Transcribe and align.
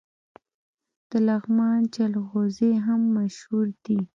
د 1.09 1.11
لغمان 1.27 1.79
جلغوزي 1.95 2.71
هم 2.85 3.01
مشهور 3.17 3.65
دي. 3.83 3.99